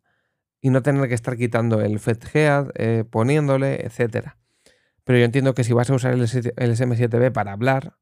y 0.61 0.69
no 0.69 0.81
tener 0.81 1.07
que 1.07 1.15
estar 1.15 1.37
quitando 1.37 1.81
el 1.81 1.99
FedGear, 1.99 2.71
eh, 2.75 3.03
poniéndole, 3.09 3.85
etc. 3.85 4.35
Pero 5.05 5.19
yo 5.19 5.25
entiendo 5.25 5.53
que 5.53 5.63
si 5.63 5.71
vas 5.71 5.89
a 5.89 5.93
usar 5.93 6.13
el, 6.13 6.21
SM7B 6.21 7.31
para 7.31 7.53
hablar, 7.53 7.97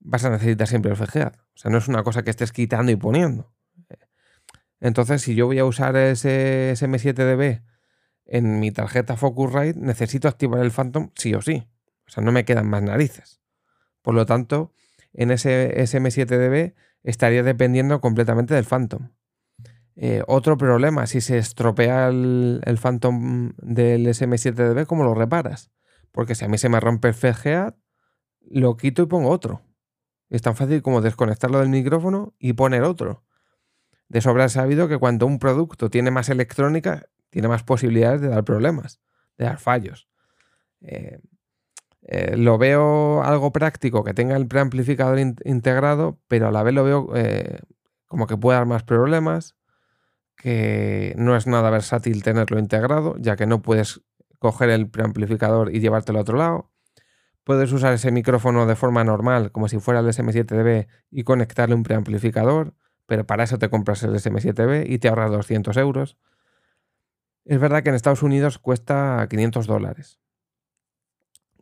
vas 0.00 0.24
a 0.24 0.30
necesitar 0.30 0.66
siempre 0.66 0.90
el 0.90 0.96
FedGear. 0.98 1.38
O 1.54 1.58
sea, 1.58 1.70
no 1.70 1.78
es 1.78 1.88
una 1.88 2.02
cosa 2.02 2.22
que 2.22 2.30
estés 2.30 2.52
quitando 2.52 2.92
y 2.92 2.96
poniendo. 2.96 3.54
Entonces, 4.80 5.22
si 5.22 5.34
yo 5.34 5.46
voy 5.46 5.58
a 5.58 5.64
usar 5.64 5.96
ese 5.96 6.72
SM7DB 6.72 7.62
en 8.26 8.60
mi 8.60 8.70
tarjeta 8.72 9.16
Focusrite, 9.16 9.78
necesito 9.78 10.28
activar 10.28 10.60
el 10.60 10.70
Phantom 10.70 11.10
sí 11.14 11.34
o 11.34 11.40
sí. 11.40 11.68
O 12.06 12.10
sea, 12.10 12.22
no 12.22 12.32
me 12.32 12.44
quedan 12.44 12.68
más 12.68 12.82
narices. 12.82 13.40
Por 14.02 14.14
lo 14.14 14.26
tanto, 14.26 14.74
en 15.12 15.30
ese 15.30 15.74
SM7DB 15.82 16.74
estaría 17.02 17.42
dependiendo 17.42 18.00
completamente 18.00 18.54
del 18.54 18.64
Phantom. 18.64 19.10
Eh, 19.96 20.22
otro 20.26 20.56
problema, 20.56 21.06
si 21.06 21.20
se 21.20 21.38
estropea 21.38 22.08
el, 22.08 22.78
Phantom 22.80 23.52
del 23.58 24.06
SM7DB, 24.06 24.86
¿cómo 24.86 25.04
lo 25.04 25.14
reparas? 25.14 25.70
Porque 26.12 26.34
si 26.34 26.44
a 26.44 26.48
mí 26.48 26.58
se 26.58 26.68
me 26.68 26.80
rompe 26.80 27.08
el 27.08 27.14
FGA, 27.14 27.76
lo 28.40 28.76
quito 28.76 29.02
y 29.02 29.06
pongo 29.06 29.30
otro. 29.30 29.62
Es 30.28 30.42
tan 30.42 30.56
fácil 30.56 30.82
como 30.82 31.00
desconectarlo 31.00 31.58
del 31.58 31.68
micrófono 31.68 32.34
y 32.38 32.52
poner 32.52 32.82
otro. 32.82 33.24
De 34.08 34.20
sobra 34.20 34.48
sabido 34.48 34.88
que 34.88 34.98
cuando 34.98 35.26
un 35.26 35.38
producto 35.38 35.90
tiene 35.90 36.10
más 36.10 36.28
electrónica, 36.28 37.06
tiene 37.30 37.48
más 37.48 37.62
posibilidades 37.62 38.20
de 38.20 38.28
dar 38.28 38.44
problemas, 38.44 39.00
de 39.38 39.44
dar 39.44 39.58
fallos. 39.58 40.08
Eh, 40.80 41.20
eh, 42.02 42.36
lo 42.36 42.58
veo 42.58 43.22
algo 43.22 43.52
práctico 43.52 44.02
que 44.02 44.14
tenga 44.14 44.36
el 44.36 44.48
preamplificador 44.48 45.18
integrado, 45.18 46.18
pero 46.28 46.48
a 46.48 46.50
la 46.50 46.62
vez 46.62 46.74
lo 46.74 46.84
veo 46.84 47.10
eh, 47.14 47.60
como 48.06 48.26
que 48.26 48.36
puede 48.36 48.58
dar 48.58 48.66
más 48.66 48.82
problemas, 48.82 49.56
que 50.36 51.14
no 51.16 51.36
es 51.36 51.46
nada 51.46 51.70
versátil 51.70 52.22
tenerlo 52.22 52.58
integrado, 52.58 53.16
ya 53.18 53.36
que 53.36 53.46
no 53.46 53.62
puedes 53.62 54.02
coger 54.40 54.70
el 54.70 54.90
preamplificador 54.90 55.72
y 55.72 55.78
llevártelo 55.78 56.18
a 56.18 56.22
otro 56.22 56.36
lado. 56.36 56.72
Puedes 57.44 57.70
usar 57.70 57.92
ese 57.92 58.10
micrófono 58.10 58.66
de 58.66 58.74
forma 58.74 59.04
normal, 59.04 59.52
como 59.52 59.68
si 59.68 59.78
fuera 59.78 60.00
el 60.00 60.06
SM7B, 60.06 60.88
y 61.12 61.22
conectarle 61.22 61.76
un 61.76 61.84
preamplificador, 61.84 62.74
pero 63.06 63.24
para 63.24 63.44
eso 63.44 63.58
te 63.58 63.70
compras 63.70 64.02
el 64.02 64.14
SM7B 64.14 64.90
y 64.90 64.98
te 64.98 65.08
ahorras 65.08 65.30
200 65.30 65.76
euros. 65.76 66.18
Es 67.44 67.60
verdad 67.60 67.84
que 67.84 67.90
en 67.90 67.94
Estados 67.94 68.24
Unidos 68.24 68.58
cuesta 68.58 69.24
500 69.30 69.68
dólares 69.68 70.18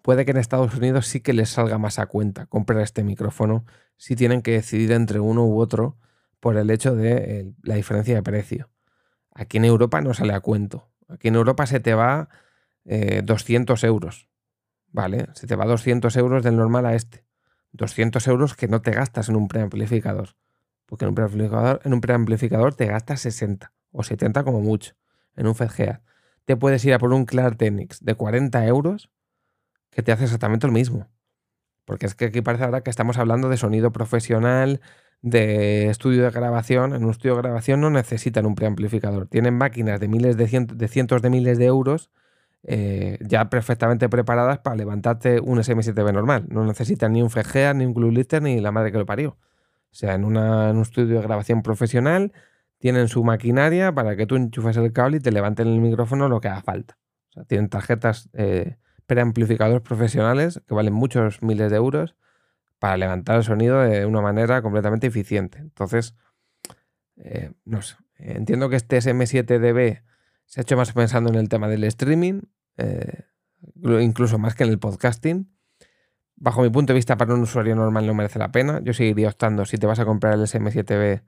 puede 0.09 0.25
que 0.25 0.31
en 0.31 0.39
Estados 0.39 0.75
Unidos 0.75 1.07
sí 1.07 1.21
que 1.21 1.35
les 1.35 1.51
salga 1.51 1.77
más 1.77 1.99
a 1.99 2.07
cuenta 2.07 2.47
comprar 2.47 2.81
este 2.81 3.05
micrófono 3.05 3.67
si 3.99 4.17
tienen 4.17 4.41
que 4.41 4.53
decidir 4.53 4.93
entre 4.93 5.21
uno 5.21 5.45
u 5.45 5.61
otro 5.61 5.99
por 6.41 6.57
el 6.57 6.71
hecho 6.71 6.95
de 6.95 7.53
la 7.63 7.75
diferencia 7.75 8.15
de 8.15 8.23
precio. 8.23 8.71
Aquí 9.35 9.59
en 9.59 9.67
Europa 9.67 10.01
no 10.01 10.15
sale 10.15 10.33
a 10.33 10.41
cuento. 10.41 10.89
Aquí 11.09 11.29
en 11.29 11.35
Europa 11.35 11.67
se 11.67 11.79
te 11.81 11.93
va 11.93 12.31
200 13.25 13.83
eh, 13.83 13.87
euros. 13.87 14.29
¿Vale? 14.91 15.29
Se 15.35 15.47
te 15.47 15.55
va 15.55 15.67
200 15.67 16.17
euros 16.17 16.43
del 16.43 16.57
normal 16.57 16.87
a 16.87 16.95
este. 16.95 17.25
200 17.73 18.27
euros 18.29 18.55
que 18.55 18.69
no 18.69 18.81
te 18.81 18.93
gastas 18.93 19.29
en 19.29 19.37
un 19.37 19.49
preamplificador. 19.49 20.37
Porque 20.87 21.05
en 21.05 21.11
un 21.11 21.15
preamplificador, 21.15 21.81
en 21.85 21.93
un 21.93 22.01
preamplificador 22.01 22.75
te 22.75 22.87
gastas 22.87 23.21
60 23.21 23.73
o 23.93 24.03
70 24.03 24.43
como 24.45 24.61
mucho. 24.61 24.95
En 25.37 25.47
un 25.47 25.55
FedGear. 25.55 26.03
Te 26.45 26.57
puedes 26.57 26.85
ir 26.85 26.95
a 26.95 26.99
por 26.99 27.13
un 27.13 27.27
Clartechnics 27.27 28.05
de 28.05 28.15
40 28.15 28.67
euros 28.67 29.11
que 29.91 30.03
te 30.03 30.13
hace 30.13 30.25
exactamente 30.25 30.67
lo 30.67 30.73
mismo. 30.73 31.09
Porque 31.85 32.07
es 32.07 32.15
que 32.15 32.27
aquí 32.27 32.41
parece 32.41 32.65
ahora 32.65 32.83
que 32.83 32.91
estamos 32.91 33.19
hablando 33.19 33.49
de 33.49 33.57
sonido 33.57 33.93
profesional, 33.93 34.81
de 35.23 35.89
estudio 35.91 36.25
de 36.25 36.31
grabación. 36.31 36.95
En 36.95 37.05
un 37.05 37.11
estudio 37.11 37.35
de 37.37 37.43
grabación 37.43 37.81
no 37.81 37.91
necesitan 37.91 38.47
un 38.47 38.55
preamplificador. 38.55 39.27
Tienen 39.27 39.55
máquinas 39.57 40.01
de 40.01 40.09
miles 40.09 40.37
de, 40.37 40.49
cientos 40.89 41.23
de, 41.23 41.31
miles 41.31 41.59
de 41.59 41.67
euros 41.67 42.11
eh, 42.65 43.19
ya 43.21 43.49
perfectamente 43.49 44.09
preparadas 44.09 44.59
para 44.59 44.77
levantarte 44.77 45.41
un 45.41 45.59
SM7B 45.59 46.13
normal. 46.13 46.47
No 46.49 46.65
necesitan 46.65 47.13
ni 47.13 47.23
un 47.23 47.31
FGA, 47.31 47.75
ni 47.75 47.87
un 47.87 47.95
Glue 47.95 48.13
Lifter, 48.13 48.43
ni 48.43 48.61
la 48.61 48.73
madre 48.73 48.93
que 48.93 48.99
lo 48.99 49.07
parió. 49.07 49.39
O 49.91 49.95
sea, 49.95 50.15
en, 50.15 50.25
en 50.25 50.37
un 50.37 50.83
estudio 50.83 51.17
de 51.17 51.23
grabación 51.23 51.63
profesional 51.63 52.33
tienen 52.79 53.09
su 53.09 53.25
maquinaria 53.25 53.93
para 53.93 54.17
que 54.17 54.27
tú 54.27 54.37
enchufes 54.37 54.77
el 54.77 54.93
cable 54.93 55.19
y 55.19 55.21
te 55.21 55.33
levanten 55.33 55.69
el 55.69 55.81
micrófono 55.81 56.29
lo 56.29 56.41
que 56.41 56.49
haga 56.49 56.63
falta. 56.63 56.99
O 57.31 57.33
sea, 57.33 57.45
tienen 57.45 57.69
tarjetas 57.69 58.29
eh, 58.35 58.77
preamplificadores 59.07 59.83
profesionales 59.83 60.61
que 60.67 60.75
valen 60.75 60.93
muchos 60.93 61.43
miles 61.43 61.71
de 61.71 61.77
euros 61.77 62.17
para 62.79 62.97
levantar 62.97 63.37
el 63.37 63.45
sonido 63.45 63.81
de 63.81 64.07
una 64.07 64.21
manera 64.21 64.63
completamente 64.63 65.09
eficiente. 65.09 65.59
Entonces, 65.59 66.15
eh, 67.17 67.53
no 67.65 67.83
sé, 67.83 67.97
entiendo 68.19 68.69
que 68.69 68.77
este 68.77 68.99
SM7DB 68.99 70.03
se 70.49 70.61
ha 70.61 70.63
hecho 70.63 70.77
más 70.77 70.93
pensando 70.93 71.31
en 71.31 71.37
el 71.37 71.49
tema 71.49 71.69
del 71.69 71.85
streaming, 71.85 72.41
eh, 72.77 73.25
incluso 74.01 74.39
más 74.39 74.57
que 74.57 74.65
en 74.65 74.71
el 74.71 74.81
podcasting. 74.81 75.49
Bajo 76.35 76.63
mi 76.63 76.71
punto 76.71 76.93
de 76.93 76.97
vista, 76.97 77.17
para 77.17 77.35
un 77.35 77.43
usuario 77.43 77.77
normal 77.77 78.07
no 78.07 78.15
merece 78.15 78.41
la 78.41 78.51
pena. 78.51 78.81
Yo 78.83 78.93
seguiría 78.93 79.29
optando, 79.29 79.65
si 79.65 79.79
te 79.79 79.87
vas 79.87 80.01
a 80.01 80.05
comprar 80.05 80.35
el 80.35 80.41
SM7B, 80.41 81.23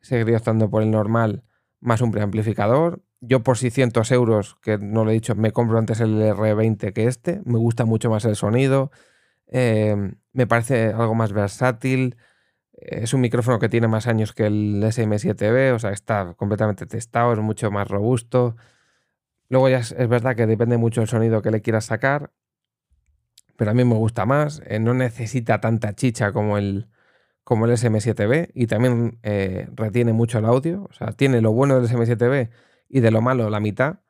seguiría 0.00 0.36
optando 0.36 0.68
por 0.68 0.82
el 0.82 0.90
normal 0.90 1.44
más 1.80 2.02
un 2.02 2.10
preamplificador 2.10 3.02
yo 3.20 3.42
por 3.42 3.58
600 3.58 4.10
euros, 4.12 4.56
que 4.62 4.78
no 4.78 5.04
lo 5.04 5.10
he 5.10 5.14
dicho, 5.14 5.34
me 5.34 5.52
compro 5.52 5.78
antes 5.78 6.00
el 6.00 6.20
R20 6.20 6.92
que 6.92 7.06
este. 7.06 7.40
Me 7.44 7.58
gusta 7.58 7.84
mucho 7.84 8.10
más 8.10 8.24
el 8.24 8.36
sonido. 8.36 8.90
Em, 9.46 10.16
me 10.32 10.46
parece 10.46 10.88
algo 10.88 11.14
más 11.14 11.32
versátil. 11.32 12.16
Es 12.76 13.14
un 13.14 13.22
micrófono 13.22 13.58
que 13.58 13.68
tiene 13.68 13.88
más 13.88 14.06
años 14.06 14.32
que 14.32 14.46
el 14.46 14.82
SM7B, 14.82 15.74
o 15.74 15.78
sea, 15.78 15.90
está 15.92 16.34
completamente 16.34 16.86
testado, 16.86 17.32
es 17.32 17.38
mucho 17.38 17.70
más 17.70 17.88
robusto. 17.88 18.56
Luego 19.48 19.68
ya 19.68 19.78
es, 19.78 19.94
verdad 20.08 20.36
que 20.36 20.46
depende 20.46 20.76
mucho 20.76 21.00
del 21.00 21.08
sonido 21.08 21.40
que 21.42 21.50
le 21.50 21.62
quieras 21.62 21.86
sacar, 21.86 22.32
pero 23.56 23.70
a 23.70 23.74
mí 23.74 23.84
me 23.84 23.94
gusta 23.94 24.26
más. 24.26 24.62
Eh, 24.66 24.78
no 24.78 24.92
necesita 24.94 25.60
tanta 25.60 25.94
chicha 25.94 26.32
como 26.32 26.58
el, 26.58 26.88
como 27.44 27.66
el 27.66 27.72
SM7B 27.72 28.50
y 28.54 28.66
también 28.66 29.18
eh, 29.22 29.68
retiene 29.74 30.12
mucho 30.12 30.38
el 30.38 30.44
audio. 30.44 30.84
O 30.90 30.92
sea, 30.92 31.12
tiene 31.12 31.40
lo 31.40 31.52
bueno 31.52 31.80
del 31.80 31.88
SM7B 31.88 32.50
y 32.88 33.00
de 33.00 33.10
lo 33.10 33.22
malo 33.22 33.48
la 33.50 33.60
mitad, 33.60 34.00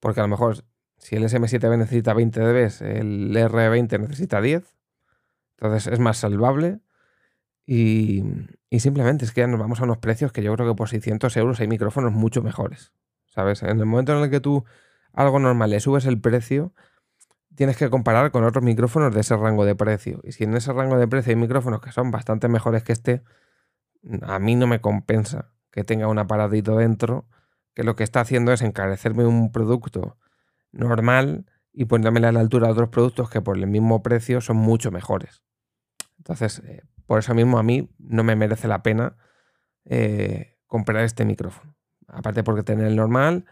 porque 0.00 0.20
a 0.20 0.24
lo 0.24 0.28
mejor 0.28 0.64
si 0.98 1.16
el 1.16 1.24
SM7B 1.24 1.78
necesita 1.78 2.14
20 2.14 2.40
dB, 2.40 2.82
el 2.82 3.36
R20 3.36 4.00
necesita 4.00 4.40
10, 4.40 4.62
entonces 5.56 5.92
es 5.92 5.98
más 5.98 6.18
salvable 6.18 6.80
y, 7.74 8.22
simplemente 8.78 9.24
es 9.24 9.32
que 9.32 9.40
ya 9.40 9.46
nos 9.46 9.58
vamos 9.58 9.80
a 9.80 9.84
unos 9.84 9.96
precios 9.96 10.30
que 10.30 10.42
yo 10.42 10.54
creo 10.54 10.68
que 10.68 10.76
por 10.76 10.90
600 10.90 11.34
euros 11.38 11.58
hay 11.58 11.68
micrófonos 11.68 12.12
mucho 12.12 12.42
mejores, 12.42 12.92
¿sabes? 13.28 13.62
En 13.62 13.80
el 13.80 13.86
momento 13.86 14.14
en 14.14 14.22
el 14.22 14.30
que 14.30 14.40
tú 14.40 14.66
algo 15.14 15.38
normal 15.38 15.70
le 15.70 15.80
subes 15.80 16.04
el 16.04 16.20
precio, 16.20 16.74
tienes 17.54 17.78
que 17.78 17.88
comparar 17.88 18.30
con 18.30 18.44
otros 18.44 18.62
micrófonos 18.62 19.14
de 19.14 19.20
ese 19.20 19.36
rango 19.38 19.64
de 19.64 19.74
precio. 19.74 20.20
Y 20.22 20.32
si 20.32 20.44
en 20.44 20.54
ese 20.54 20.70
rango 20.74 20.98
de 20.98 21.08
precio 21.08 21.30
hay 21.30 21.36
micrófonos 21.36 21.80
que 21.80 21.92
son 21.92 22.10
bastante 22.10 22.46
mejores 22.46 22.82
que 22.82 22.92
este, 22.92 23.22
a 24.20 24.38
mí 24.38 24.54
no 24.54 24.66
me 24.66 24.82
compensa 24.82 25.50
que 25.70 25.82
tenga 25.82 26.08
un 26.08 26.18
aparatito 26.18 26.76
dentro 26.76 27.26
que 27.72 27.84
lo 27.84 27.96
que 27.96 28.04
está 28.04 28.20
haciendo 28.20 28.52
es 28.52 28.60
encarecerme 28.60 29.24
un 29.24 29.50
producto 29.50 30.18
normal 30.72 31.46
y 31.72 31.86
ponérmela 31.86 32.28
a 32.28 32.32
la 32.32 32.40
altura 32.40 32.66
de 32.66 32.72
otros 32.74 32.90
productos 32.90 33.30
que 33.30 33.40
por 33.40 33.56
el 33.56 33.66
mismo 33.66 34.02
precio 34.02 34.42
son 34.42 34.58
mucho 34.58 34.90
mejores. 34.90 35.42
Entonces, 36.18 36.60
eh, 36.66 36.82
por 37.12 37.18
eso 37.18 37.34
mismo 37.34 37.58
a 37.58 37.62
mí 37.62 37.90
no 37.98 38.24
me 38.24 38.36
merece 38.36 38.68
la 38.68 38.82
pena 38.82 39.18
eh, 39.84 40.56
comprar 40.66 41.04
este 41.04 41.26
micrófono. 41.26 41.76
Aparte 42.08 42.42
porque 42.42 42.62
tener 42.62 42.86
el 42.86 42.96
normal, 42.96 43.44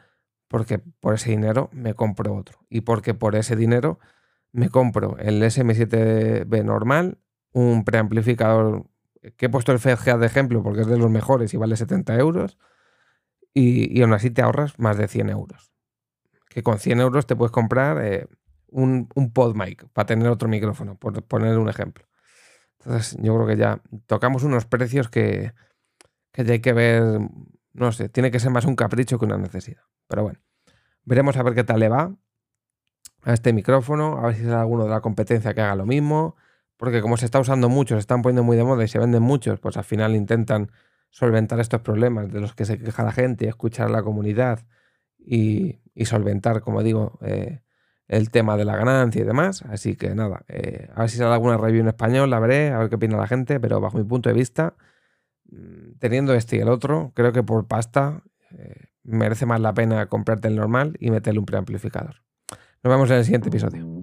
porque 0.49 0.79
por 0.79 1.13
ese 1.13 1.29
dinero 1.29 1.69
me 1.71 1.93
compro 1.93 2.35
otro. 2.35 2.61
Y 2.71 2.81
porque 2.81 3.13
por 3.13 3.37
ese 3.37 3.57
dinero 3.57 3.99
me 4.51 4.71
compro 4.71 5.19
el 5.19 5.43
SM7B 5.43 6.65
normal, 6.65 7.19
un 7.53 7.85
preamplificador 7.85 8.87
que 9.37 9.45
he 9.45 9.51
puesto 9.51 9.73
el 9.73 9.79
FedGA 9.79 10.17
de 10.17 10.25
ejemplo 10.25 10.63
porque 10.63 10.81
es 10.81 10.87
de 10.87 10.97
los 10.97 11.11
mejores 11.11 11.53
y 11.53 11.59
vale 11.59 11.77
70 11.77 12.15
euros 12.15 12.57
y, 13.53 14.01
aún 14.01 14.15
así 14.15 14.31
te 14.31 14.41
ahorras 14.41 14.79
más 14.79 14.97
de 14.97 15.07
100 15.07 15.29
euros. 15.29 15.71
Que 16.49 16.63
con 16.63 16.79
100 16.79 16.99
euros 16.99 17.27
te 17.27 17.37
puedes 17.37 17.53
comprar 17.53 18.03
eh, 18.03 18.27
un, 18.69 19.11
un 19.15 19.35
PodMic 19.35 19.87
para 19.93 20.07
tener 20.07 20.29
otro 20.29 20.49
micrófono, 20.49 20.95
por 20.95 21.23
poner 21.25 21.59
un 21.59 21.69
ejemplo. 21.69 22.07
Entonces 22.81 23.17
yo 23.21 23.35
creo 23.35 23.47
que 23.47 23.57
ya 23.57 23.81
tocamos 24.07 24.43
unos 24.43 24.65
precios 24.65 25.09
que, 25.09 25.53
que 26.33 26.45
ya 26.45 26.53
hay 26.53 26.61
que 26.61 26.73
ver 26.73 27.21
No 27.73 27.93
sé, 27.93 28.09
tiene 28.09 28.31
que 28.31 28.41
ser 28.41 28.51
más 28.51 28.65
un 28.65 28.77
capricho 28.77 29.19
que 29.19 29.27
una 29.27 29.39
necesidad. 29.39 29.83
Pero 30.09 30.23
bueno, 30.23 30.41
veremos 31.05 31.37
a 31.37 31.43
ver 31.43 31.55
qué 31.55 31.65
tal 31.65 31.81
le 31.81 31.89
va 31.89 32.15
a 33.23 33.33
este 33.35 33.53
micrófono, 33.53 34.19
a 34.19 34.27
ver 34.27 34.37
si 34.37 34.45
sale 34.45 34.55
alguno 34.57 34.85
de 34.85 34.91
la 34.91 35.01
competencia 35.01 35.55
que 35.55 35.61
haga 35.61 35.75
lo 35.75 35.87
mismo, 35.87 36.37
porque 36.77 37.03
como 37.03 37.17
se 37.17 37.27
está 37.27 37.39
usando 37.39 37.69
mucho, 37.69 37.95
se 37.97 38.01
están 38.01 38.23
poniendo 38.23 38.43
muy 38.43 38.57
de 38.57 38.65
moda 38.65 38.83
y 38.85 38.89
se 38.89 38.99
venden 38.99 39.23
muchos, 39.23 39.61
pues 39.61 39.77
al 39.77 39.85
final 39.85 40.17
intentan 40.17 40.71
solventar 41.11 41.61
estos 41.61 41.83
problemas 41.83 42.33
de 42.33 42.41
los 42.41 42.55
que 42.55 42.65
se 42.65 42.79
queja 42.79 43.03
la 43.03 43.13
gente, 43.13 43.47
escuchar 43.47 43.89
a 43.89 43.91
la 43.91 44.03
comunidad 44.03 44.61
y, 45.19 45.81
solventar, 46.05 46.63
como 46.63 46.83
digo, 46.83 47.19
eh, 47.21 47.61
el 48.11 48.31
tema 48.31 48.57
de 48.57 48.65
la 48.65 48.77
ganancia 48.77 49.23
y 49.23 49.25
demás. 49.25 49.63
Así 49.71 49.95
que 49.95 50.15
nada, 50.17 50.43
eh, 50.49 50.89
a 50.95 51.03
ver 51.03 51.11
si 51.11 51.17
sale 51.17 51.33
alguna 51.33 51.57
review 51.57 51.83
en 51.83 51.89
español, 51.89 52.29
la 52.29 52.41
veré, 52.41 52.71
a 52.71 52.79
ver 52.79 52.89
qué 52.89 52.97
opina 52.97 53.17
la 53.17 53.29
gente, 53.29 53.61
pero 53.61 53.81
bajo 53.81 53.99
mi 53.99 54.05
punto 54.05 54.29
de 54.29 54.35
vista, 54.35 54.75
mm, 55.51 55.99
teniendo 56.01 56.35
este 56.35 56.57
y 56.57 56.59
el 56.59 56.69
otro, 56.69 57.13
creo 57.15 57.33
que 57.33 57.45
por 57.45 57.69
pasta 57.69 58.25
eh, 58.51 58.89
merece 59.05 59.47
más 59.47 59.61
la 59.61 59.73
pena 59.75 60.07
comprarte 60.07 60.49
el 60.49 60.57
normal 60.57 60.97
y 60.99 61.13
meterle 61.13 61.39
un 61.39 61.47
preamplificador. 61.47 62.17
Nos 62.83 62.91
vemos 62.91 63.09
en 63.11 63.19
el 63.19 63.25
siguiente 63.25 63.49
episodio. 63.49 64.00